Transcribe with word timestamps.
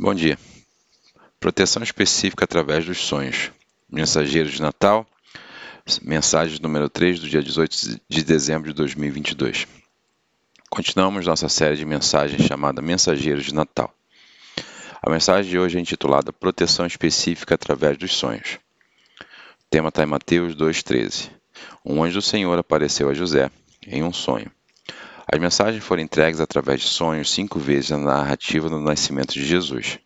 Bom 0.00 0.14
dia. 0.14 0.38
Proteção 1.40 1.82
específica 1.82 2.44
através 2.44 2.86
dos 2.86 2.98
sonhos. 2.98 3.50
Mensageiros 3.90 4.52
de 4.52 4.62
Natal. 4.62 5.04
Mensagem 6.02 6.60
número 6.62 6.88
3 6.88 7.18
do 7.18 7.28
dia 7.28 7.42
18 7.42 8.00
de 8.08 8.22
dezembro 8.22 8.68
de 8.68 8.74
2022. 8.74 9.66
Continuamos 10.70 11.26
nossa 11.26 11.48
série 11.48 11.76
de 11.76 11.84
mensagens 11.84 12.46
chamada 12.46 12.80
Mensageiros 12.80 13.46
de 13.46 13.52
Natal. 13.52 13.92
A 15.02 15.10
mensagem 15.10 15.50
de 15.50 15.58
hoje 15.58 15.78
é 15.78 15.80
intitulada 15.80 16.32
Proteção 16.32 16.86
específica 16.86 17.56
através 17.56 17.98
dos 17.98 18.12
sonhos. 18.12 18.60
O 19.20 19.68
tema 19.68 19.88
está 19.88 20.04
em 20.04 20.06
Mateus 20.06 20.54
2,13. 20.54 21.28
Um 21.84 22.04
anjo 22.04 22.20
do 22.20 22.22
Senhor 22.22 22.56
apareceu 22.56 23.10
a 23.10 23.14
José 23.14 23.50
em 23.84 24.04
um 24.04 24.12
sonho. 24.12 24.52
As 25.30 25.38
mensagens 25.38 25.84
foram 25.84 26.02
entregues 26.02 26.40
através 26.40 26.80
de 26.80 26.88
sonhos 26.88 27.30
cinco 27.30 27.58
vezes 27.58 27.90
na 27.90 27.98
narrativa 27.98 28.70
do 28.70 28.80
nascimento 28.80 29.34
de 29.34 29.44
Jesus. 29.44 29.98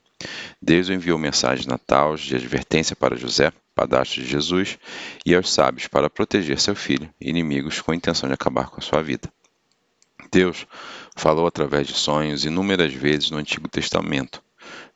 Deus 0.60 0.90
enviou 0.90 1.16
mensagens 1.16 1.64
natais 1.64 2.22
de 2.22 2.34
advertência 2.34 2.96
para 2.96 3.16
José, 3.16 3.52
padrasto 3.72 4.20
de 4.20 4.26
Jesus, 4.26 4.78
e 5.24 5.32
aos 5.32 5.52
sábios 5.52 5.86
para 5.86 6.10
proteger 6.10 6.58
seu 6.58 6.74
filho 6.74 7.08
inimigos 7.20 7.80
com 7.80 7.92
a 7.92 7.94
intenção 7.94 8.28
de 8.28 8.34
acabar 8.34 8.68
com 8.68 8.78
a 8.78 8.82
sua 8.82 9.00
vida. 9.00 9.32
Deus 10.32 10.66
falou 11.14 11.46
através 11.46 11.86
de 11.86 11.94
sonhos 11.94 12.44
inúmeras 12.44 12.92
vezes 12.92 13.30
no 13.30 13.38
Antigo 13.38 13.68
Testamento, 13.68 14.42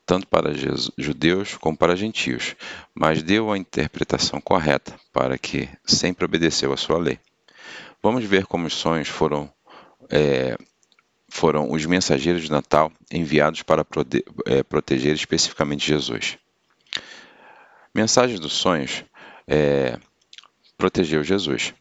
tanto 0.05 0.27
para 0.27 0.53
judeus 0.99 1.57
como 1.57 1.77
para 1.77 1.95
gentios, 1.95 2.57
mas 2.93 3.23
deu 3.23 3.53
a 3.53 3.59
interpretação 3.59 4.41
correta 4.41 4.99
para 5.13 5.39
que 5.39 5.69
sempre 5.85 6.25
obedeceu 6.25 6.73
a 6.73 6.77
sua 6.77 6.99
lei. 6.99 7.21
Vamos 8.03 8.25
ver 8.25 8.47
como 8.47 8.67
os 8.67 8.75
sonhos 8.75 9.09
foram 9.09 9.53
é, 10.11 10.57
foram 11.29 11.71
os 11.71 11.85
mensageiros 11.85 12.43
de 12.43 12.51
Natal 12.51 12.93
enviados 13.11 13.63
para 13.63 13.85
prote 13.85 14.25
é, 14.47 14.63
proteger 14.63 15.15
especificamente 15.15 15.87
Jesus. 15.87 16.39
Mensagem 17.95 18.39
dos 18.39 18.53
sonhos 18.53 19.05
é, 19.47 19.99
protegeu 20.77 21.25
Jesus. 21.25 21.75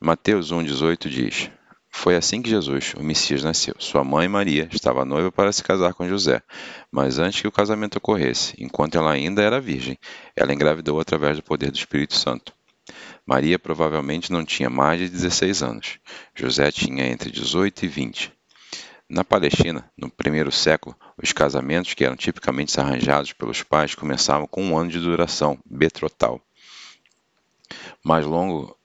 Mateus 0.00 0.52
1,18 0.52 1.08
diz: 1.08 1.50
Foi 1.90 2.16
assim 2.16 2.42
que 2.42 2.50
Jesus, 2.50 2.94
o 2.96 3.02
Messias, 3.02 3.44
nasceu. 3.44 3.74
Sua 3.78 4.02
mãe 4.02 4.26
Maria 4.26 4.68
estava 4.72 5.04
noiva 5.04 5.30
para 5.30 5.52
se 5.52 5.62
casar 5.62 5.94
com 5.94 6.08
José, 6.08 6.42
mas 6.90 7.18
antes 7.18 7.40
que 7.40 7.48
o 7.48 7.52
casamento 7.52 7.96
ocorresse, 7.96 8.54
enquanto 8.58 8.96
ela 8.96 9.12
ainda 9.12 9.42
era 9.42 9.60
virgem, 9.60 9.98
ela 10.34 10.52
engravidou 10.52 10.98
através 10.98 11.36
do 11.36 11.42
poder 11.42 11.70
do 11.70 11.76
Espírito 11.76 12.14
Santo. 12.14 12.52
Maria 13.26 13.58
provavelmente 13.58 14.32
não 14.32 14.44
tinha 14.44 14.68
mais 14.68 15.00
de 15.00 15.08
16 15.08 15.62
anos. 15.62 15.98
José 16.34 16.70
tinha 16.72 17.06
entre 17.06 17.30
18 17.30 17.84
e 17.84 17.88
20. 17.88 18.32
Na 19.08 19.22
Palestina, 19.22 19.90
no 19.96 20.10
primeiro 20.10 20.50
século, 20.50 20.96
os 21.22 21.32
casamentos 21.32 21.94
que 21.94 22.04
eram 22.04 22.16
tipicamente 22.16 22.78
arranjados 22.80 23.32
pelos 23.32 23.62
pais 23.62 23.94
começavam 23.94 24.46
com 24.46 24.64
um 24.64 24.76
ano 24.76 24.90
de 24.90 24.98
duração, 24.98 25.58
betrotal. 25.64 26.40
Mais 28.02 28.24
longo 28.24 28.76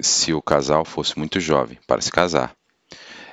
se 0.00 0.32
o 0.32 0.42
casal 0.42 0.84
fosse 0.84 1.18
muito 1.18 1.38
jovem 1.40 1.78
para 1.86 2.00
se 2.00 2.10
casar. 2.10 2.54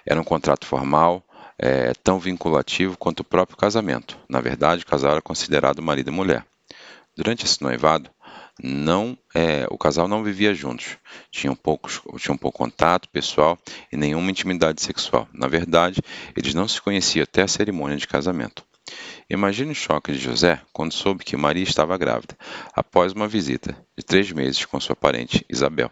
Era 0.06 0.20
um 0.20 0.23
contrato 0.23 0.66
formal, 0.66 1.23
é, 1.58 1.94
tão 2.04 2.20
vinculativo 2.20 2.98
quanto 2.98 3.22
o 3.22 3.26
próprio 3.26 3.58
casamento. 3.58 4.17
Na 4.28 4.42
verdade, 4.42 4.84
o 4.84 4.86
casal 4.86 5.12
era 5.12 5.22
considerado 5.22 5.82
marido 5.82 6.10
e 6.10 6.14
mulher. 6.14 6.45
Durante 7.16 7.45
esse 7.45 7.62
noivado, 7.62 8.10
não 8.62 9.18
é, 9.34 9.66
o 9.70 9.78
casal 9.78 10.08
não 10.08 10.23
vivia 10.23 10.54
juntos, 10.54 10.98
tinham 11.32 11.56
poucos, 11.56 12.02
tinham 12.18 12.38
pouco 12.38 12.60
contato 12.60 13.10
pessoal 13.10 13.58
e 13.92 13.98
nenhuma 13.98 14.30
intimidade 14.30 14.82
sexual. 14.82 15.28
Na 15.34 15.48
verdade, 15.48 16.02
eles 16.36 16.54
não 16.54 16.68
se 16.68 16.82
conheciam 16.82 17.23
até 17.23 17.42
a 17.42 17.48
cerimônia 17.48 17.98
de 17.98 18.08
casamento. 18.08 18.64
Imagine 19.30 19.72
o 19.72 19.76
choque 19.76 20.12
de 20.12 20.20
José 20.20 20.62
quando 20.72 20.94
soube 20.94 21.23
que 21.23 21.38
Maria 21.38 21.64
estava 21.64 21.98
grávida, 21.98 22.38
após 22.76 23.14
uma 23.14 23.28
visita 23.28 23.76
de 23.98 24.04
três 24.04 24.32
meses 24.32 24.66
com 24.66 24.80
sua 24.80 24.95
parente 24.95 25.45
Isabel. 25.50 25.90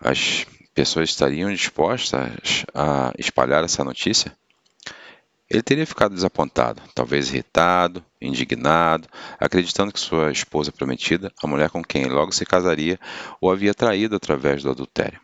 As 0.00 0.46
pessoas 0.74 1.10
estariam 1.10 1.52
dispostas 1.52 2.64
a 2.74 3.12
espalhar 3.18 3.62
essa 3.62 3.84
notícia? 3.84 4.36
Ele 5.52 5.62
teria 5.62 5.86
ficado 5.86 6.14
desapontado, 6.14 6.80
talvez 6.94 7.28
irritado, 7.28 8.02
indignado, 8.18 9.06
acreditando 9.38 9.92
que 9.92 10.00
sua 10.00 10.32
esposa 10.32 10.72
prometida, 10.72 11.30
a 11.42 11.46
mulher 11.46 11.68
com 11.68 11.84
quem 11.84 12.06
logo 12.06 12.32
se 12.32 12.46
casaria, 12.46 12.98
o 13.38 13.50
havia 13.50 13.74
traído 13.74 14.16
através 14.16 14.62
do 14.62 14.70
adultério. 14.70 15.20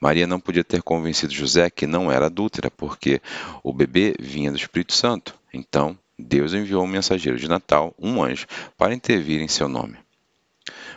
Maria 0.00 0.26
não 0.26 0.40
podia 0.40 0.64
ter 0.64 0.82
convencido 0.82 1.32
José 1.32 1.70
que 1.70 1.86
não 1.86 2.10
era 2.10 2.26
adúltera, 2.26 2.72
porque 2.72 3.22
o 3.62 3.72
bebê 3.72 4.16
vinha 4.18 4.50
do 4.50 4.56
Espírito 4.56 4.94
Santo. 4.94 5.38
Então, 5.54 5.96
Deus 6.18 6.52
enviou 6.54 6.82
um 6.82 6.88
mensageiro 6.88 7.38
de 7.38 7.46
Natal, 7.46 7.94
um 7.96 8.20
anjo, 8.20 8.48
para 8.76 8.92
intervir 8.92 9.40
em 9.40 9.46
seu 9.46 9.68
nome. 9.68 9.96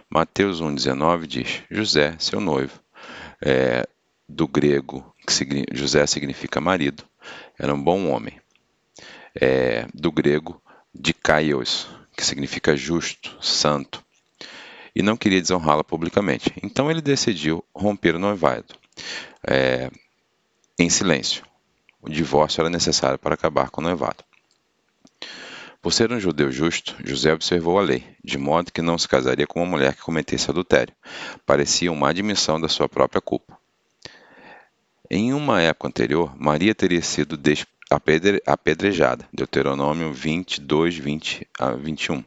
Mateus 0.09 0.59
1,19 0.59 1.27
diz: 1.27 1.61
José, 1.69 2.15
seu 2.17 2.39
noivo, 2.39 2.79
é, 3.39 3.87
do 4.27 4.47
grego, 4.47 5.05
que 5.23 5.65
José 5.71 6.07
significa 6.07 6.59
marido, 6.59 7.03
era 7.59 7.71
um 7.71 7.79
bom 7.79 8.09
homem 8.09 8.43
é, 9.39 9.87
do 9.93 10.11
grego 10.11 10.61
dikaios, 10.93 11.87
que 12.15 12.25
significa 12.25 12.75
justo, 12.75 13.37
santo, 13.41 14.03
e 14.95 15.01
não 15.01 15.17
queria 15.17 15.41
desonrá-la 15.41 15.83
publicamente. 15.83 16.53
Então 16.63 16.89
ele 16.89 17.01
decidiu 17.01 17.63
romper 17.73 18.15
o 18.15 18.19
noivado 18.19 18.75
é, 19.45 19.91
em 20.79 20.89
silêncio. 20.89 21.43
O 22.01 22.09
divórcio 22.09 22.61
era 22.61 22.69
necessário 22.69 23.19
para 23.19 23.33
acabar 23.33 23.69
com 23.69 23.81
o 23.81 23.83
noivado. 23.83 24.23
Por 25.81 25.93
ser 25.93 26.11
um 26.11 26.19
judeu 26.19 26.51
justo, 26.51 26.95
José 27.03 27.31
observou 27.31 27.77
a 27.77 27.81
lei, 27.81 28.03
de 28.23 28.39
modo 28.39 28.71
que 28.71 28.81
não 28.81 28.97
se 28.97 29.07
casaria 29.07 29.45
com 29.45 29.59
uma 29.61 29.69
mulher 29.69 29.93
que 29.93 30.01
cometesse 30.01 30.49
adultério. 30.49 30.95
Parecia 31.45 31.91
uma 31.91 32.09
admissão 32.09 32.59
da 32.59 32.67
sua 32.67 32.89
própria 32.89 33.21
culpa. 33.21 33.55
Em 35.09 35.31
uma 35.31 35.61
época 35.61 35.87
anterior, 35.87 36.35
Maria 36.35 36.73
teria 36.73 37.03
sido 37.03 37.37
apedrejada. 37.89 39.27
Deuteronômio 39.33 40.11
22, 40.13 40.97
20 40.97 41.47
a 41.59 41.71
21. 41.71 42.23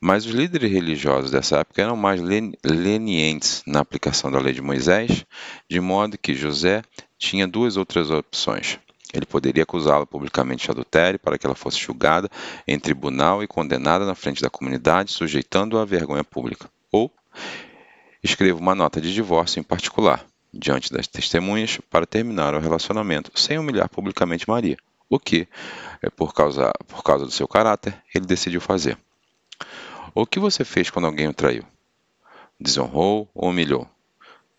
Mas 0.00 0.26
os 0.26 0.32
líderes 0.32 0.70
religiosos 0.70 1.30
dessa 1.30 1.58
época 1.58 1.82
eram 1.82 1.96
mais 1.96 2.20
lenientes 2.64 3.62
na 3.66 3.80
aplicação 3.80 4.30
da 4.30 4.38
lei 4.38 4.52
de 4.52 4.62
Moisés, 4.62 5.24
de 5.68 5.80
modo 5.80 6.18
que 6.18 6.34
José 6.34 6.82
tinha 7.18 7.46
duas 7.46 7.76
outras 7.76 8.10
opções. 8.10 8.78
Ele 9.12 9.24
poderia 9.24 9.62
acusá-la 9.62 10.04
publicamente 10.04 10.64
de 10.64 10.70
adultério 10.70 11.18
para 11.18 11.38
que 11.38 11.46
ela 11.46 11.54
fosse 11.54 11.78
julgada 11.78 12.28
em 12.66 12.78
tribunal 12.78 13.42
e 13.42 13.46
condenada 13.46 14.04
na 14.04 14.14
frente 14.14 14.42
da 14.42 14.50
comunidade, 14.50 15.12
sujeitando-a 15.12 15.82
à 15.82 15.84
vergonha 15.84 16.22
pública. 16.22 16.70
Ou 16.92 17.10
escreva 18.22 18.58
uma 18.58 18.74
nota 18.74 19.00
de 19.00 19.12
divórcio 19.12 19.60
em 19.60 19.62
particular, 19.62 20.26
diante 20.52 20.92
das 20.92 21.06
testemunhas 21.06 21.78
para 21.90 22.06
terminar 22.06 22.54
o 22.54 22.60
relacionamento 22.60 23.30
sem 23.34 23.58
humilhar 23.58 23.88
publicamente 23.88 24.48
Maria, 24.48 24.76
o 25.08 25.18
que, 25.18 25.48
é 26.02 26.10
por 26.10 26.34
causa, 26.34 26.72
por 26.86 27.02
causa 27.02 27.24
do 27.24 27.30
seu 27.30 27.48
caráter, 27.48 27.96
ele 28.14 28.26
decidiu 28.26 28.60
fazer. 28.60 28.98
O 30.14 30.26
que 30.26 30.38
você 30.38 30.64
fez 30.64 30.90
quando 30.90 31.06
alguém 31.06 31.28
o 31.28 31.34
traiu? 31.34 31.64
Desonrou 32.60 33.28
ou 33.34 33.50
humilhou? 33.50 33.88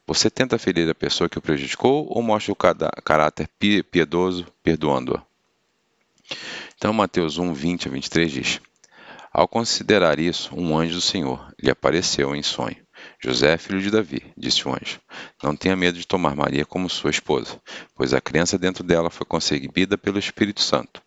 Você 0.08 0.30
tenta 0.30 0.58
ferir 0.58 0.90
a 0.90 0.96
pessoa 0.96 1.30
que 1.30 1.38
o 1.38 1.42
prejudicou 1.42 2.08
ou 2.10 2.22
mostra 2.22 2.52
o 2.52 2.56
caráter 2.56 3.48
piedoso 3.92 4.48
perdoando-a? 4.64 5.22
Então, 6.76 6.94
Mateus 6.94 7.38
1, 7.38 7.54
20 7.54 7.88
a 7.88 7.92
23 7.92 8.32
diz: 8.32 8.62
Ao 9.32 9.48
considerar 9.48 10.18
isso, 10.18 10.56
um 10.56 10.76
anjo 10.76 10.96
do 10.96 11.02
Senhor 11.02 11.54
lhe 11.62 11.70
apareceu 11.70 12.36
em 12.36 12.42
sonho 12.42 12.78
José, 13.22 13.57
filho 13.57 13.81
de 13.81 13.91
Davi, 13.91 14.24
disse 14.38 14.66
o 14.66 14.72
anjo, 14.72 15.02
não 15.44 15.53
tenha 15.53 15.75
medo 15.75 15.97
de 15.97 16.07
tomar 16.07 16.35
Maria 16.35 16.66
como 16.66 16.90
sua 16.90 17.09
esposa, 17.09 17.59
pois 17.94 18.13
a 18.13 18.22
criança 18.22 18.57
dentro 18.57 18.81
dela 18.81 19.09
foi 19.09 19.25
concebida 19.25 19.97
pelo 19.97 20.18
Espírito 20.18 20.62
Santo, 20.62 21.02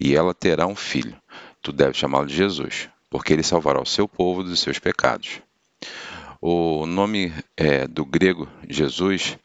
e 0.00 0.16
ela 0.16 0.32
terá 0.32 0.66
um 0.66 0.74
filho. 0.74 1.14
Tu 1.60 1.70
deves 1.70 1.98
chamá-lo 1.98 2.26
de 2.26 2.34
Jesus, 2.34 2.88
porque 3.10 3.34
ele 3.34 3.42
salvará 3.42 3.80
o 3.82 3.86
seu 3.86 4.08
povo 4.08 4.42
dos 4.42 4.60
seus 4.60 4.78
pecados. 4.78 5.42
O 6.40 6.86
nome 6.86 7.34
é, 7.54 7.86
do 7.86 8.04
grego 8.04 8.48
Jesus 8.66 9.36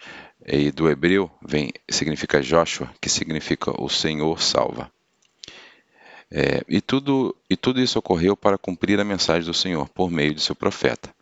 e 0.46 0.72
do 0.72 0.90
hebreu 0.90 1.30
vem 1.42 1.74
significa 1.90 2.42
Joshua, 2.42 2.90
que 3.02 3.10
significa 3.10 3.72
o 3.82 3.90
Senhor 3.90 4.42
salva. 4.42 4.90
É, 6.32 6.64
e, 6.68 6.80
tudo, 6.80 7.36
e 7.50 7.58
tudo 7.58 7.82
isso 7.82 8.00
ocorreu 8.00 8.38
para 8.38 8.58
cumprir 8.58 9.00
a 9.00 9.04
mensagem 9.04 9.46
do 9.46 9.54
Senhor 9.54 9.90
por 9.90 10.10
meio 10.10 10.34
de 10.34 10.42
seu 10.42 10.56
profeta. 10.56 11.13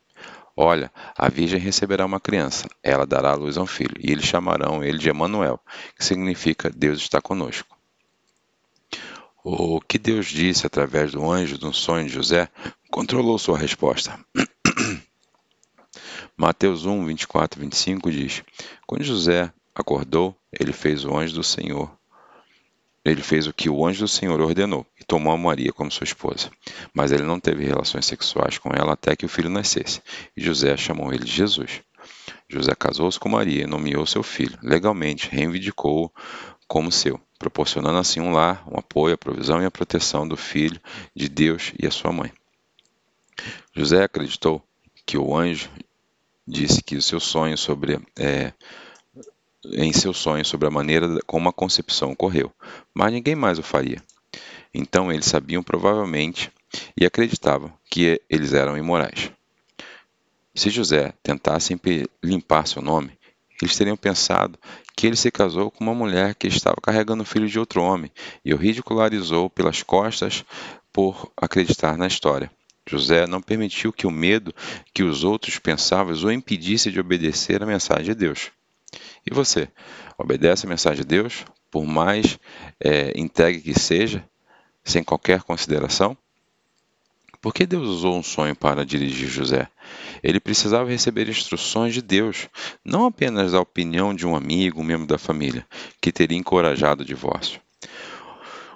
Olha, 0.63 0.91
a 1.17 1.27
virgem 1.27 1.59
receberá 1.59 2.05
uma 2.05 2.19
criança, 2.19 2.69
ela 2.83 3.03
dará 3.03 3.31
à 3.31 3.33
luz 3.33 3.57
a 3.57 3.63
um 3.63 3.65
filho, 3.65 3.95
e 3.99 4.11
eles 4.11 4.25
chamarão 4.25 4.83
ele 4.83 4.99
de 4.99 5.09
Emanuel, 5.09 5.59
que 5.97 6.05
significa 6.05 6.69
Deus 6.69 6.99
está 6.99 7.19
conosco. 7.19 7.75
O 9.43 9.81
que 9.81 9.97
Deus 9.97 10.27
disse 10.27 10.67
através 10.67 11.13
do 11.13 11.31
anjo 11.31 11.57
um 11.63 11.73
sonho 11.73 12.05
de 12.05 12.13
José 12.13 12.47
controlou 12.91 13.39
sua 13.39 13.57
resposta. 13.57 14.23
Mateus 16.37 16.85
1, 16.85 17.07
24 17.07 17.59
e 17.59 17.63
25 17.63 18.11
diz: 18.11 18.43
Quando 18.85 19.03
José 19.03 19.51
acordou, 19.73 20.37
ele 20.51 20.73
fez 20.73 21.05
o 21.05 21.17
anjo 21.17 21.33
do 21.33 21.43
Senhor 21.43 21.91
ele 23.03 23.21
fez 23.21 23.47
o 23.47 23.53
que 23.53 23.69
o 23.69 23.85
anjo 23.85 24.01
do 24.01 24.07
Senhor 24.07 24.39
ordenou 24.39 24.85
e 24.99 25.03
tomou 25.03 25.33
a 25.33 25.37
Maria 25.37 25.73
como 25.73 25.91
sua 25.91 26.05
esposa. 26.05 26.51
Mas 26.93 27.11
ele 27.11 27.23
não 27.23 27.39
teve 27.39 27.65
relações 27.65 28.05
sexuais 28.05 28.57
com 28.57 28.69
ela 28.73 28.93
até 28.93 29.15
que 29.15 29.25
o 29.25 29.29
filho 29.29 29.49
nascesse, 29.49 30.01
e 30.35 30.43
José 30.43 30.77
chamou 30.77 31.13
ele 31.13 31.25
de 31.25 31.31
Jesus. 31.31 31.81
José 32.47 32.75
casou-se 32.75 33.19
com 33.19 33.29
Maria 33.29 33.63
e 33.63 33.67
nomeou 33.67 34.05
seu 34.05 34.21
filho. 34.21 34.57
Legalmente, 34.61 35.29
reivindicou-o 35.31 36.11
como 36.67 36.91
seu, 36.91 37.19
proporcionando 37.39 37.97
assim 37.97 38.19
um 38.19 38.31
lar, 38.31 38.63
um 38.69 38.77
apoio, 38.77 39.15
a 39.15 39.17
provisão 39.17 39.61
e 39.61 39.65
a 39.65 39.71
proteção 39.71 40.27
do 40.27 40.37
filho 40.37 40.79
de 41.15 41.27
Deus 41.27 41.73
e 41.79 41.87
a 41.87 41.91
sua 41.91 42.11
mãe. 42.11 42.31
José 43.75 44.03
acreditou 44.03 44.63
que 45.05 45.17
o 45.17 45.35
anjo 45.35 45.69
disse 46.47 46.83
que 46.83 46.95
o 46.95 47.01
seu 47.01 47.19
sonho 47.19 47.57
sobre 47.57 47.99
é, 48.17 48.53
em 49.65 49.93
seu 49.93 50.13
sonho 50.13 50.43
sobre 50.43 50.67
a 50.67 50.71
maneira 50.71 51.19
como 51.25 51.49
a 51.49 51.53
concepção 51.53 52.11
ocorreu, 52.11 52.51
mas 52.93 53.11
ninguém 53.11 53.35
mais 53.35 53.59
o 53.59 53.63
faria. 53.63 54.01
Então 54.73 55.11
eles 55.11 55.25
sabiam 55.25 55.61
provavelmente 55.61 56.51
e 56.95 57.05
acreditavam 57.05 57.71
que 57.89 58.21
eles 58.29 58.53
eram 58.53 58.77
imorais. 58.77 59.31
Se 60.53 60.69
José 60.69 61.13
tentasse 61.23 61.79
limpar 62.23 62.67
seu 62.67 62.81
nome, 62.81 63.17
eles 63.61 63.75
teriam 63.75 63.95
pensado 63.95 64.57
que 64.95 65.07
ele 65.07 65.15
se 65.15 65.31
casou 65.31 65.69
com 65.71 65.83
uma 65.83 65.93
mulher 65.93 66.35
que 66.35 66.47
estava 66.47 66.77
carregando 66.81 67.23
o 67.23 67.25
filho 67.25 67.47
de 67.47 67.59
outro 67.59 67.81
homem 67.81 68.11
e 68.43 68.53
o 68.53 68.57
ridicularizou 68.57 69.49
pelas 69.49 69.83
costas 69.83 70.43
por 70.91 71.31
acreditar 71.37 71.97
na 71.97 72.07
história. 72.07 72.51
José 72.87 73.27
não 73.27 73.41
permitiu 73.41 73.93
que 73.93 74.07
o 74.07 74.11
medo 74.11 74.53
que 74.93 75.03
os 75.03 75.23
outros 75.23 75.59
pensavam 75.59 76.13
o 76.13 76.31
impedisse 76.31 76.91
de 76.91 76.99
obedecer 76.99 77.61
à 77.61 77.65
mensagem 77.65 78.05
de 78.05 78.15
Deus. 78.15 78.51
E 79.29 79.33
você, 79.33 79.67
obedece 80.17 80.65
à 80.65 80.69
mensagem 80.69 81.01
de 81.01 81.07
Deus, 81.07 81.45
por 81.69 81.85
mais 81.85 82.39
é, 82.79 83.17
entregue 83.19 83.61
que 83.61 83.79
seja, 83.79 84.23
sem 84.83 85.03
qualquer 85.03 85.43
consideração? 85.43 86.17
Por 87.39 87.53
que 87.53 87.65
Deus 87.65 87.87
usou 87.87 88.15
um 88.15 88.21
sonho 88.21 88.55
para 88.55 88.85
dirigir 88.85 89.27
José? 89.27 89.67
Ele 90.21 90.39
precisava 90.39 90.89
receber 90.89 91.27
instruções 91.27 91.93
de 91.93 92.01
Deus, 92.01 92.47
não 92.85 93.05
apenas 93.05 93.55
a 93.55 93.61
opinião 93.61 94.13
de 94.13 94.27
um 94.27 94.35
amigo, 94.35 94.81
um 94.81 94.83
membro 94.83 95.07
da 95.07 95.17
família, 95.17 95.65
que 95.99 96.11
teria 96.11 96.37
encorajado 96.37 97.01
o 97.01 97.05
divórcio. 97.05 97.59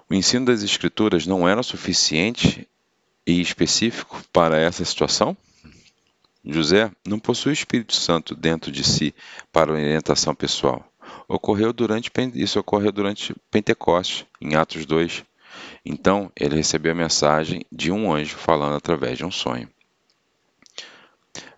O 0.10 0.14
ensino 0.16 0.46
das 0.46 0.64
Escrituras 0.64 1.28
não 1.28 1.48
era 1.48 1.62
suficiente 1.62 2.68
e 3.26 3.40
específico 3.40 4.22
para 4.32 4.58
essa 4.58 4.84
situação? 4.84 5.38
José 6.46 6.92
não 7.06 7.20
possui 7.20 7.52
o 7.52 7.54
Espírito 7.54 7.96
Santo 7.96 8.36
dentro 8.36 8.72
de 8.72 8.84
si 8.84 9.14
para 9.52 9.72
orientação 9.72 10.36
pessoal. 10.36 10.86
Ocorreu 11.28 11.74
durante, 11.74 12.12
isso 12.36 12.60
ocorreu 12.60 12.92
durante 12.92 13.36
Pentecostes, 13.50 14.26
em 14.40 14.56
Atos 14.56 14.86
2. 14.86 15.24
Então, 15.84 16.32
ele 16.40 16.56
recebeu 16.56 16.92
a 16.92 16.96
mensagem 16.96 17.66
de 17.72 17.92
um 17.92 18.14
anjo 18.14 18.36
falando 18.36 18.76
através 18.76 19.18
de 19.18 19.26
um 19.26 19.32
sonho. 19.32 19.70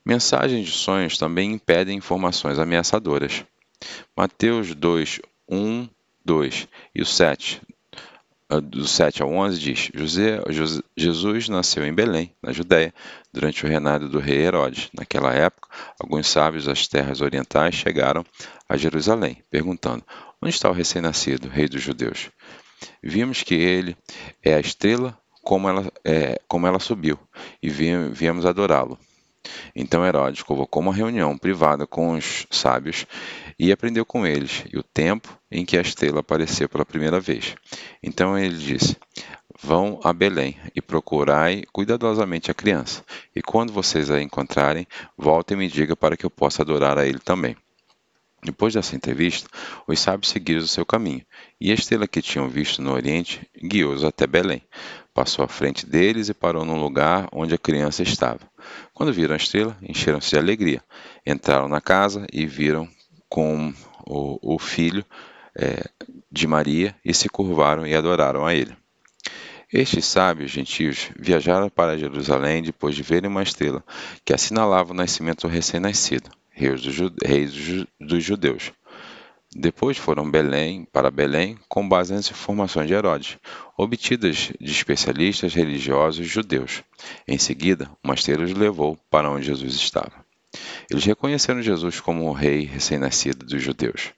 Mensagens 0.05 0.65
de 0.65 0.71
sonhos 0.71 1.17
também 1.17 1.51
impedem 1.51 1.97
informações 1.97 2.57
ameaçadoras. 2.57 3.43
Mateus 4.15 4.73
2, 4.73 5.19
1, 5.49 5.89
2 6.23 6.67
e 6.95 7.01
o 7.01 7.05
7 7.05 7.61
do 8.63 8.87
7 8.87 9.21
ao 9.21 9.29
11 9.29 9.59
diz: 9.59 9.91
José, 9.93 10.41
Jesus 10.97 11.47
nasceu 11.47 11.85
em 11.85 11.94
Belém, 11.94 12.35
na 12.41 12.51
Judéia, 12.51 12.91
durante 13.31 13.63
o 13.63 13.69
reinado 13.69 14.09
do 14.09 14.17
rei 14.17 14.39
Herodes. 14.39 14.89
Naquela 14.91 15.31
época, 15.31 15.69
alguns 15.99 16.27
sábios 16.27 16.65
das 16.65 16.88
terras 16.88 17.21
orientais 17.21 17.75
chegaram 17.75 18.25
a 18.67 18.75
Jerusalém, 18.75 19.44
perguntando: 19.51 20.03
Onde 20.41 20.55
está 20.55 20.67
o 20.69 20.73
recém-nascido, 20.73 21.49
rei 21.49 21.67
dos 21.67 21.83
judeus? 21.83 22.31
Vimos 23.03 23.44
que 23.44 23.53
ele 23.53 23.95
é 24.44 24.55
a 24.55 24.59
estrela 24.59 25.15
como 25.44 25.69
ela, 25.69 25.91
é, 26.03 26.41
como 26.47 26.65
ela 26.65 26.79
subiu, 26.79 27.19
e 27.61 27.69
viemos 27.69 28.45
adorá-lo. 28.45 28.97
Então 29.75 30.05
Herodes 30.05 30.44
convocou 30.44 30.81
uma 30.81 30.94
reunião 30.94 31.38
privada 31.38 31.88
com 31.88 32.13
os 32.13 32.45
sábios 32.49 33.05
e 33.57 33.71
aprendeu 33.71 34.05
com 34.05 34.25
eles 34.25 34.63
e 34.71 34.77
o 34.77 34.83
tempo 34.83 35.39
em 35.49 35.63
que 35.63 35.77
a 35.77 35.81
estrela 35.81 36.19
apareceu 36.19 36.67
pela 36.67 36.85
primeira 36.85 37.19
vez. 37.19 37.55
Então 38.03 38.38
ele 38.38 38.57
disse: 38.57 38.97
Vão 39.62 40.00
a 40.04 40.13
Belém 40.13 40.56
e 40.75 40.81
procurai 40.81 41.63
cuidadosamente 41.71 42.51
a 42.51 42.54
criança, 42.54 43.04
e 43.36 43.42
quando 43.42 43.74
vocês 43.74 44.12
a 44.12 44.21
encontrarem, 44.21 44.88
voltem 45.18 45.57
e 45.57 45.59
me 45.59 45.68
diga 45.68 45.95
para 45.95 46.15
que 46.15 46.25
eu 46.25 46.30
possa 46.30 46.62
adorar 46.62 46.98
a 46.98 47.07
ele 47.07 47.19
também. 47.19 47.56
Depois 48.44 48.75
dessa 48.75 48.95
entrevista, 48.95 49.50
os 49.88 50.00
sábios 50.00 50.30
seguiram 50.30 50.62
o 50.62 50.68
seu 50.68 50.86
caminho, 50.86 51.25
e 51.59 51.71
a 51.71 51.74
estrela 51.74 52.07
que 52.07 52.21
tinham 52.21 52.48
visto 52.48 52.83
no 52.83 52.94
oriente 52.94 53.50
guiou-os 53.62 54.04
até 54.04 54.27
Belém. 54.27 54.62
Passou 55.12 55.44
à 55.44 55.48
frente 55.48 55.88
deles 55.88 56.30
e 56.30 56.33
parou 56.36 56.63
num 56.63 56.80
lugar 56.80 57.27
onde 57.31 57.56
a 57.56 57.57
criança 57.57 58.04
estava. 58.04 58.42
Quando 58.94 59.12
viram 59.12 59.33
a 59.33 59.38
estrela, 59.38 59.75
encheram-se 59.81 60.30
de 60.30 60.38
alegria. 60.38 60.83
Entraram 61.25 61.68
na 61.68 61.81
casa 61.81 62.27
e 62.31 62.45
viram 62.45 62.88
com 63.27 63.74
o, 64.06 64.56
o 64.56 64.59
filho 64.59 65.04
é, 65.56 65.83
de 66.31 66.45
Maria 66.45 66.95
e 67.04 67.13
se 67.15 67.27
curvaram 67.27 67.88
e 67.88 67.95
adoraram 67.95 68.45
a 68.45 68.54
ele. 68.54 68.77
Estes 69.71 70.05
sábios 70.05 70.51
gentios 70.51 71.09
viajaram 71.19 71.69
para 71.69 71.97
Jerusalém 71.97 72.63
depois 72.63 72.95
de 72.95 73.03
verem 73.03 73.29
uma 73.29 73.43
estrela 73.43 73.83
que 74.23 74.33
assinalava 74.33 74.91
o 74.91 74.95
nascimento 74.95 75.45
do 75.45 75.51
recém-nascido, 75.51 76.29
rei 76.49 76.73
dos 77.99 78.23
judeus. 78.23 78.71
Depois 79.53 79.97
foram 79.97 80.29
Belém, 80.29 80.87
para 80.91 81.11
Belém 81.11 81.57
com 81.67 81.87
base 81.87 82.13
nas 82.13 82.31
informações 82.31 82.87
de 82.87 82.93
Herodes, 82.93 83.37
obtidas 83.77 84.53
de 84.59 84.71
especialistas 84.71 85.53
religiosos 85.53 86.25
judeus. 86.27 86.81
Em 87.27 87.37
seguida, 87.37 87.89
uma 88.01 88.13
estrela 88.13 88.45
os 88.45 88.53
levou 88.53 88.97
para 89.09 89.29
onde 89.29 89.47
Jesus 89.47 89.75
estava. 89.75 90.13
Eles 90.89 91.03
reconheceram 91.03 91.61
Jesus 91.61 91.99
como 91.99 92.29
o 92.29 92.33
rei 92.33 92.63
recém-nascido 92.63 93.45
dos 93.45 93.61
judeus. 93.61 94.13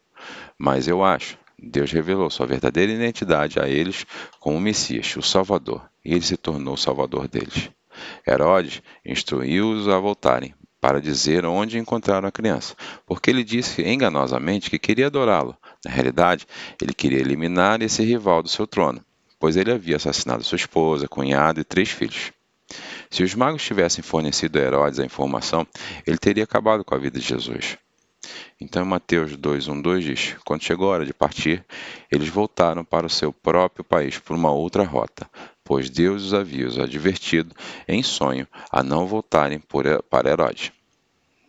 Mas 0.57 0.87
eu 0.87 1.03
acho, 1.03 1.39
Deus 1.61 1.91
revelou 1.91 2.29
sua 2.29 2.45
verdadeira 2.45 2.91
identidade 2.91 3.59
a 3.59 3.67
eles 3.67 4.05
como 4.39 4.57
o 4.57 4.61
Messias, 4.61 5.15
o 5.17 5.21
Salvador, 5.21 5.81
e 6.03 6.13
ele 6.13 6.21
se 6.21 6.37
tornou 6.37 6.73
o 6.73 6.77
Salvador 6.77 7.27
deles. 7.27 7.69
Herodes 8.27 8.81
instruiu-os 9.05 9.87
a 9.87 9.99
voltarem, 9.99 10.53
para 10.79 11.01
dizer 11.01 11.45
onde 11.45 11.77
encontraram 11.77 12.27
a 12.27 12.31
criança, 12.31 12.75
porque 13.05 13.29
ele 13.29 13.43
disse 13.43 13.81
enganosamente 13.81 14.69
que 14.69 14.79
queria 14.79 15.07
adorá-lo. 15.07 15.55
Na 15.85 15.91
realidade, 15.91 16.47
ele 16.81 16.93
queria 16.93 17.19
eliminar 17.19 17.81
esse 17.81 18.03
rival 18.03 18.41
do 18.41 18.49
seu 18.49 18.65
trono, 18.65 19.03
pois 19.39 19.57
ele 19.57 19.71
havia 19.71 19.97
assassinado 19.97 20.43
sua 20.43 20.55
esposa, 20.55 21.07
cunhado 21.07 21.59
e 21.59 21.63
três 21.63 21.89
filhos. 21.89 22.31
Se 23.09 23.23
os 23.23 23.33
magos 23.33 23.63
tivessem 23.63 24.03
fornecido 24.03 24.57
a 24.57 24.61
Herodes 24.61 24.99
a 24.99 25.05
informação, 25.05 25.65
ele 26.05 26.17
teria 26.17 26.43
acabado 26.43 26.85
com 26.85 26.95
a 26.95 26.99
vida 26.99 27.19
de 27.19 27.25
Jesus. 27.25 27.77
Então, 28.59 28.85
Mateus 28.85 29.35
2:12 29.35 29.99
diz: 29.99 30.35
Quando 30.45 30.63
chegou 30.63 30.89
a 30.89 30.95
hora 30.95 31.05
de 31.05 31.13
partir, 31.13 31.65
eles 32.11 32.27
voltaram 32.29 32.83
para 32.83 33.05
o 33.05 33.09
seu 33.09 33.31
próprio 33.31 33.83
país 33.83 34.17
por 34.17 34.35
uma 34.35 34.51
outra 34.51 34.83
rota, 34.83 35.29
pois 35.63 35.89
Deus 35.89 36.25
os 36.25 36.33
havia 36.33 36.67
advertido 36.81 37.55
em 37.87 38.03
sonho 38.03 38.47
a 38.71 38.83
não 38.83 39.07
voltarem 39.07 39.61
para 40.09 40.29
Herodes. 40.29 40.71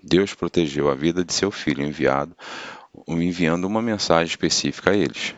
Deus 0.03 0.35
protegeu 0.35 0.91
a 0.91 0.95
vida 0.95 1.25
de 1.25 1.33
seu 1.33 1.51
filho 1.51 1.85
enviado, 1.85 2.35
enviando 3.07 3.67
uma 3.67 3.83
mensagem 3.83 4.27
específica 4.27 4.93
a 4.93 4.97
eles, 4.97 5.35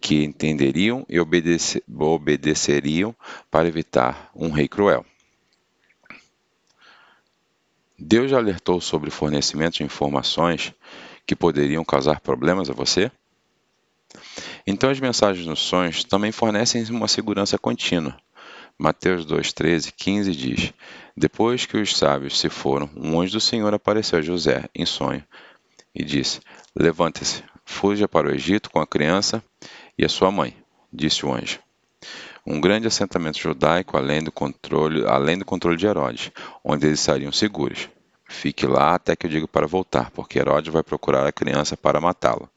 que 0.00 0.24
entenderiam 0.24 1.06
e 1.08 1.18
obedeceriam 1.18 3.16
para 3.50 3.68
evitar 3.68 4.30
um 4.34 4.50
rei 4.50 4.68
cruel. 4.68 5.04
Deus 7.98 8.30
já 8.30 8.36
alertou 8.36 8.80
sobre 8.80 9.08
o 9.08 9.12
fornecimento 9.12 9.78
de 9.78 9.82
informações 9.82 10.72
que 11.26 11.34
poderiam 11.34 11.84
causar 11.84 12.20
problemas 12.20 12.70
a 12.70 12.72
você? 12.72 13.10
Então, 14.64 14.88
as 14.88 15.00
mensagens 15.00 15.44
nos 15.44 15.58
sonhos 15.58 16.04
também 16.04 16.30
fornecem 16.30 16.84
uma 16.90 17.08
segurança 17.08 17.58
contínua. 17.58 18.16
Mateus 18.78 19.24
2, 19.24 19.52
13, 19.52 19.92
15 19.92 20.30
diz: 20.32 20.72
Depois 21.16 21.66
que 21.66 21.76
os 21.76 21.96
sábios 21.96 22.38
se 22.38 22.48
foram, 22.48 22.88
um 22.96 23.20
anjo 23.20 23.32
do 23.32 23.40
Senhor 23.40 23.74
apareceu 23.74 24.20
a 24.20 24.22
José 24.22 24.68
em 24.72 24.86
sonho 24.86 25.24
e 25.92 26.04
disse: 26.04 26.40
Levante-se, 26.76 27.42
fuja 27.64 28.06
para 28.06 28.28
o 28.28 28.32
Egito 28.32 28.70
com 28.70 28.78
a 28.78 28.86
criança 28.86 29.42
e 29.98 30.04
a 30.04 30.08
sua 30.08 30.30
mãe, 30.30 30.56
disse 30.92 31.26
o 31.26 31.34
anjo 31.34 31.58
um 32.48 32.58
grande 32.62 32.86
assentamento 32.86 33.38
judaico 33.38 33.98
além 33.98 34.22
do 34.22 34.32
controle, 34.32 35.04
além 35.06 35.36
do 35.36 35.44
controle 35.44 35.76
de 35.76 35.86
Herodes, 35.86 36.32
onde 36.64 36.86
eles 36.86 36.98
estariam 36.98 37.30
seguros. 37.30 37.90
Fique 38.26 38.66
lá 38.66 38.94
até 38.94 39.14
que 39.14 39.26
eu 39.26 39.30
diga 39.30 39.46
para 39.46 39.66
voltar, 39.66 40.10
porque 40.10 40.38
Herodes 40.38 40.72
vai 40.72 40.82
procurar 40.82 41.26
a 41.26 41.32
criança 41.32 41.76
para 41.76 42.00
matá-la. 42.00 42.48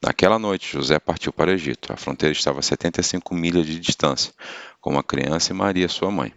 Naquela 0.00 0.38
noite, 0.38 0.72
José 0.72 1.00
partiu 1.00 1.32
para 1.32 1.50
o 1.50 1.54
Egito. 1.54 1.92
A 1.92 1.96
fronteira 1.96 2.32
estava 2.32 2.60
a 2.60 2.62
75 2.62 3.34
milhas 3.34 3.66
de 3.66 3.80
distância, 3.80 4.32
com 4.80 4.96
a 4.96 5.02
criança 5.02 5.52
e 5.52 5.56
Maria, 5.56 5.88
sua 5.88 6.10
mãe. 6.10 6.32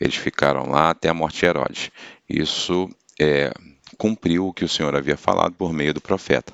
Eles 0.00 0.16
ficaram 0.16 0.68
lá 0.68 0.90
até 0.90 1.08
a 1.08 1.14
morte 1.14 1.40
de 1.40 1.46
Herodes. 1.46 1.90
Isso 2.28 2.90
é, 3.20 3.52
cumpriu 3.96 4.48
o 4.48 4.52
que 4.52 4.64
o 4.64 4.68
Senhor 4.68 4.96
havia 4.96 5.16
falado 5.16 5.54
por 5.54 5.72
meio 5.72 5.94
do 5.94 6.00
profeta. 6.00 6.52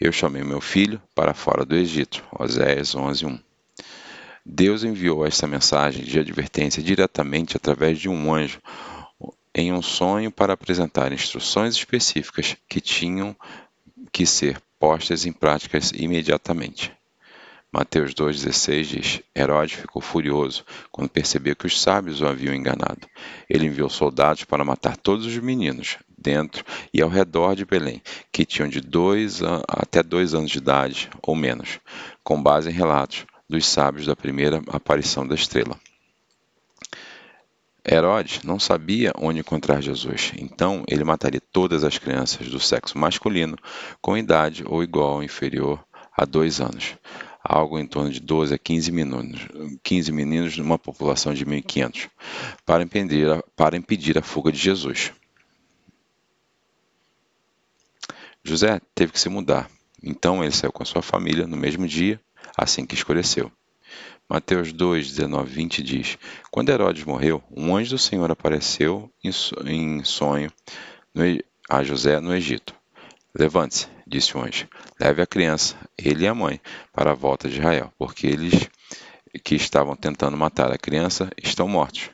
Eu 0.00 0.12
chamei 0.12 0.42
meu 0.42 0.62
filho 0.62 1.00
para 1.14 1.34
fora 1.34 1.64
do 1.64 1.76
Egito. 1.76 2.24
Oséias 2.38 2.94
11, 2.94 3.26
1. 3.26 3.49
Deus 4.52 4.82
enviou 4.82 5.24
esta 5.24 5.46
mensagem 5.46 6.02
de 6.02 6.18
advertência 6.18 6.82
diretamente 6.82 7.56
através 7.56 8.00
de 8.00 8.08
um 8.08 8.34
anjo 8.34 8.60
em 9.54 9.72
um 9.72 9.80
sonho 9.80 10.28
para 10.28 10.54
apresentar 10.54 11.12
instruções 11.12 11.76
específicas 11.76 12.56
que 12.68 12.80
tinham 12.80 13.34
que 14.10 14.26
ser 14.26 14.60
postas 14.76 15.24
em 15.24 15.32
práticas 15.32 15.92
imediatamente. 15.92 16.92
Mateus 17.72 18.12
2,16 18.12 18.82
diz: 18.82 19.22
Herodes 19.38 19.76
ficou 19.78 20.02
furioso 20.02 20.64
quando 20.90 21.08
percebeu 21.08 21.54
que 21.54 21.66
os 21.66 21.80
sábios 21.80 22.20
o 22.20 22.26
haviam 22.26 22.52
enganado. 22.52 23.06
Ele 23.48 23.66
enviou 23.66 23.88
soldados 23.88 24.42
para 24.42 24.64
matar 24.64 24.96
todos 24.96 25.26
os 25.26 25.38
meninos, 25.38 25.96
dentro 26.18 26.64
e 26.92 27.00
ao 27.00 27.08
redor 27.08 27.54
de 27.54 27.64
Belém, 27.64 28.02
que 28.32 28.44
tinham 28.44 28.68
de 28.68 28.80
dois 28.80 29.42
até 29.68 30.02
dois 30.02 30.34
anos 30.34 30.50
de 30.50 30.58
idade 30.58 31.08
ou 31.22 31.36
menos, 31.36 31.78
com 32.24 32.42
base 32.42 32.68
em 32.68 32.72
relatos 32.72 33.29
dos 33.50 33.66
sábios 33.66 34.06
da 34.06 34.14
primeira 34.14 34.62
aparição 34.68 35.26
da 35.26 35.34
estrela. 35.34 35.76
Herodes 37.84 38.44
não 38.44 38.60
sabia 38.60 39.12
onde 39.18 39.40
encontrar 39.40 39.80
Jesus, 39.80 40.32
então 40.38 40.84
ele 40.86 41.02
mataria 41.02 41.40
todas 41.40 41.82
as 41.82 41.98
crianças 41.98 42.48
do 42.48 42.60
sexo 42.60 42.96
masculino 42.96 43.56
com 44.00 44.16
idade 44.16 44.62
ou 44.64 44.84
igual 44.84 45.14
ou 45.14 45.22
inferior 45.22 45.84
a 46.16 46.24
dois 46.24 46.60
anos, 46.60 46.96
algo 47.42 47.76
em 47.76 47.86
torno 47.86 48.10
de 48.10 48.20
12 48.20 48.54
a 48.54 48.58
15 48.58 48.92
meninos, 48.92 49.40
15 49.82 50.12
meninos 50.12 50.56
numa 50.56 50.78
população 50.78 51.34
de 51.34 51.44
1.500, 51.44 52.08
para 52.64 52.84
impedir, 52.84 53.44
para 53.56 53.76
impedir 53.76 54.16
a 54.16 54.22
fuga 54.22 54.52
de 54.52 54.58
Jesus. 54.58 55.12
José 58.44 58.80
teve 58.94 59.10
que 59.10 59.18
se 59.18 59.28
mudar, 59.28 59.68
então 60.00 60.44
ele 60.44 60.52
saiu 60.52 60.70
com 60.70 60.84
a 60.84 60.86
sua 60.86 61.02
família 61.02 61.48
no 61.48 61.56
mesmo 61.56 61.88
dia, 61.88 62.20
assim 62.56 62.84
que 62.84 62.94
escureceu. 62.94 63.50
Mateus 64.28 64.72
2, 64.72 65.08
19, 65.08 65.50
20 65.50 65.82
diz: 65.82 66.18
Quando 66.50 66.70
Herodes 66.70 67.04
morreu, 67.04 67.42
um 67.50 67.74
anjo 67.74 67.90
do 67.90 67.98
Senhor 67.98 68.30
apareceu 68.30 69.10
em 69.66 70.04
sonho 70.04 70.52
a 71.68 71.82
José 71.82 72.20
no 72.20 72.34
Egito. 72.34 72.74
Levante-se, 73.34 73.88
disse 74.06 74.36
o 74.36 74.40
anjo, 74.40 74.68
leve 75.00 75.22
a 75.22 75.26
criança, 75.26 75.76
ele 75.96 76.24
e 76.24 76.28
a 76.28 76.34
mãe, 76.34 76.60
para 76.92 77.12
a 77.12 77.14
volta 77.14 77.48
de 77.48 77.58
Israel, 77.58 77.92
porque 77.96 78.26
eles 78.26 78.68
que 79.44 79.54
estavam 79.54 79.94
tentando 79.94 80.36
matar 80.36 80.72
a 80.72 80.78
criança 80.78 81.30
estão 81.40 81.68
mortos. 81.68 82.10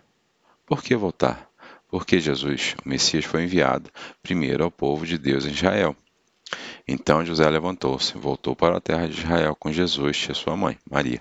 Por 0.67 0.83
que 0.83 0.95
voltar? 0.95 1.49
Porque 1.89 2.21
Jesus, 2.21 2.75
o 2.85 2.89
Messias, 2.89 3.25
foi 3.25 3.45
enviado 3.45 3.91
primeiro 4.23 4.65
ao 4.65 4.71
povo 4.71 5.07
de 5.07 5.17
Deus 5.17 5.47
em 5.47 5.53
Israel. 5.53 5.97
Então 6.87 7.25
José 7.25 7.49
levantou-se, 7.49 8.17
voltou 8.17 8.55
para 8.55 8.77
a 8.77 8.81
terra 8.81 9.09
de 9.09 9.19
Israel 9.19 9.57
com 9.57 9.73
Jesus 9.73 10.29
e 10.31 10.35
sua 10.35 10.57
mãe, 10.57 10.79
Maria. 10.89 11.21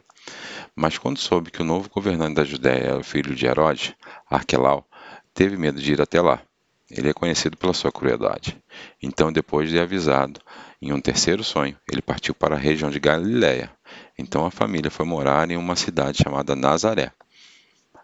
Mas 0.75 0.97
quando 0.97 1.17
soube 1.17 1.51
que 1.51 1.61
o 1.61 1.65
novo 1.65 1.89
governante 1.89 2.35
da 2.35 2.43
Judéia 2.43 2.89
era 2.89 2.99
o 2.99 3.03
filho 3.03 3.33
de 3.33 3.45
Herodes, 3.45 3.93
Arquelau, 4.29 4.87
teve 5.33 5.57
medo 5.57 5.81
de 5.81 5.93
ir 5.93 6.01
até 6.01 6.21
lá. 6.21 6.41
Ele 6.89 7.09
é 7.09 7.13
conhecido 7.13 7.57
pela 7.57 7.73
sua 7.73 7.91
crueldade. 7.91 8.61
Então, 9.01 9.31
depois 9.33 9.69
de 9.69 9.79
avisado, 9.79 10.39
em 10.79 10.93
um 10.93 11.01
terceiro 11.01 11.43
sonho, 11.43 11.75
ele 11.91 12.01
partiu 12.01 12.35
para 12.35 12.55
a 12.55 12.59
região 12.59 12.91
de 12.91 12.99
Galiléia. 12.99 13.71
Então 14.17 14.45
a 14.45 14.51
família 14.51 14.91
foi 14.91 15.05
morar 15.05 15.49
em 15.49 15.57
uma 15.57 15.75
cidade 15.75 16.19
chamada 16.21 16.55
Nazaré, 16.55 17.11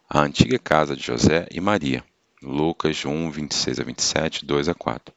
a 0.10 0.22
antiga 0.22 0.58
casa 0.58 0.96
de 0.96 1.04
José 1.04 1.48
e 1.52 1.62
Maria. 1.62 2.04
Lucas 2.42 3.06
1, 3.06 3.30
26 3.30 3.80
a 3.80 3.84
27, 3.84 4.46
2 4.46 4.68
a 4.68 4.74
4. 4.74 5.14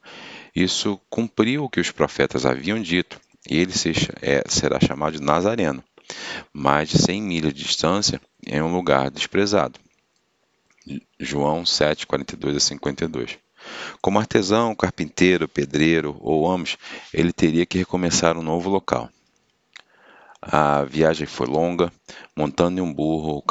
Isso 0.54 1.00
cumpriu 1.11 1.64
o 1.64 1.68
que 1.68 1.80
os 1.80 1.90
profetas 1.90 2.46
haviam 2.46 2.80
dito, 2.80 3.20
e 3.49 3.58
ele 3.58 3.73
é, 4.23 4.44
será 4.49 4.78
chamado 4.80 5.18
de 5.18 5.23
Nazareno 5.23 5.82
mais 6.52 6.88
de 6.88 6.99
100 6.99 7.23
milhas 7.23 7.54
de 7.54 7.64
distância, 7.64 8.20
em 8.46 8.62
um 8.62 8.75
lugar 8.75 9.11
desprezado. 9.11 9.78
João 11.18 11.64
7, 11.64 12.06
42 12.06 12.56
a 12.56 12.61
52. 12.61 13.38
Como 14.00 14.18
artesão, 14.18 14.75
carpinteiro, 14.75 15.49
pedreiro 15.49 16.16
ou 16.20 16.50
ambos, 16.50 16.76
ele 17.12 17.32
teria 17.32 17.64
que 17.64 17.78
recomeçar 17.78 18.37
um 18.37 18.42
novo 18.42 18.68
local. 18.68 19.08
A 20.42 20.84
viagem 20.84 21.26
foi 21.26 21.46
longa, 21.46 21.90
montando 22.37 22.78
em 22.78 22.82
um 22.82 22.92
burro 22.92 23.42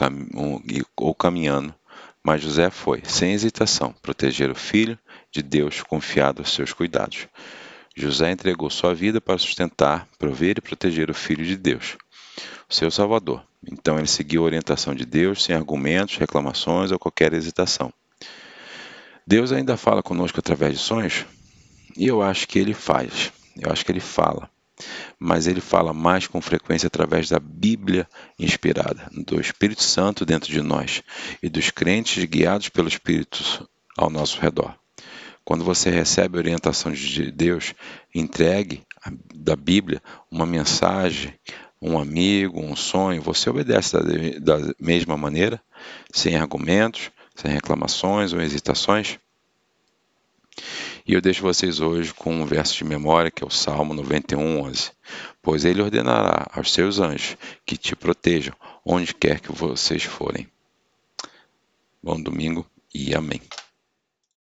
ou 0.96 1.16
caminhando, 1.16 1.74
mas 2.24 2.44
José 2.44 2.70
foi, 2.70 3.02
sem 3.04 3.34
hesitação, 3.34 3.96
proteger 4.00 4.52
o 4.52 4.56
filho 4.56 4.98
de 5.34 5.42
Deus 5.42 5.82
confiado 5.82 6.42
aos 6.42 6.54
seus 6.54 6.72
cuidados. 6.72 7.28
José 7.96 8.32
entregou 8.32 8.70
sua 8.70 8.96
vida 8.96 9.20
para 9.20 9.38
sustentar, 9.38 10.08
prover 10.18 10.56
e 10.58 10.62
proteger 10.62 11.10
o 11.10 11.14
filho 11.14 11.44
de 11.44 11.58
Deus 11.58 11.98
seu 12.74 12.90
Salvador. 12.90 13.44
Então 13.72 13.98
ele 13.98 14.08
seguiu 14.08 14.42
a 14.42 14.46
orientação 14.46 14.94
de 14.94 15.06
Deus 15.06 15.44
sem 15.44 15.56
argumentos, 15.56 16.18
reclamações 16.18 16.92
ou 16.92 17.00
qualquer 17.00 17.34
hesitação. 17.34 17.94
Deus 19.26 19.52
ainda 19.52 19.78
fala 19.78 20.04
conosco 20.04 20.40
através 20.40 20.74
de 20.74 20.80
sonhos? 20.80 21.26
E 21.96 22.08
eu 22.08 22.22
acho 22.22 22.48
que 22.48 22.60
ele 22.60 22.74
faz, 22.74 23.32
eu 23.56 23.72
acho 23.72 23.86
que 23.86 23.92
ele 23.92 24.00
fala. 24.00 24.50
Mas 25.20 25.48
ele 25.48 25.62
fala 25.62 25.94
mais 25.94 26.28
com 26.28 26.42
frequência 26.42 26.88
através 26.88 27.30
da 27.30 27.40
Bíblia 27.40 28.08
inspirada, 28.40 29.08
do 29.12 29.40
Espírito 29.40 29.84
Santo 29.84 30.26
dentro 30.26 30.52
de 30.52 30.62
nós 30.62 31.04
e 31.42 31.48
dos 31.48 31.70
crentes 31.70 32.26
guiados 32.26 32.70
pelo 32.70 32.88
Espírito 32.88 33.70
ao 33.96 34.10
nosso 34.10 34.42
redor. 34.42 34.76
Quando 35.44 35.64
você 35.64 35.90
recebe 35.90 36.38
a 36.38 36.42
orientação 36.42 36.92
de 36.92 37.32
Deus, 37.32 37.74
entregue 38.14 38.84
da 39.34 39.56
Bíblia 39.56 40.02
uma 40.32 40.46
mensagem 40.46 41.34
um 41.84 42.00
amigo, 42.00 42.62
um 42.62 42.78
sonho, 42.78 43.22
você 43.22 43.50
obedece 43.50 43.92
da, 43.92 44.58
da 44.58 44.74
mesma 44.80 45.18
maneira, 45.18 45.62
sem 46.14 46.38
argumentos, 46.38 47.12
sem 47.36 47.52
reclamações 47.52 48.32
ou 48.32 48.40
hesitações? 48.40 49.20
E 51.06 51.14
eu 51.14 51.20
deixo 51.20 51.42
vocês 51.42 51.82
hoje 51.82 52.14
com 52.14 52.34
um 52.34 52.46
verso 52.46 52.78
de 52.78 52.86
memória 52.86 53.30
que 53.30 53.44
é 53.44 53.48
o 53.48 53.50
Salmo 53.50 53.94
91, 53.94 54.62
11. 54.62 54.92
Pois 55.42 55.66
ele 55.66 55.82
ordenará 55.82 56.48
aos 56.54 56.72
seus 56.72 57.00
anjos 57.00 57.36
que 57.66 57.76
te 57.76 57.98
protejam 57.98 58.56
onde 58.86 59.14
quer 59.14 59.42
que 59.42 59.52
vocês 59.52 60.04
forem. 60.04 60.48
Bom 62.02 62.22
domingo 62.22 62.66
e 62.96 63.14
amém. 63.14 63.42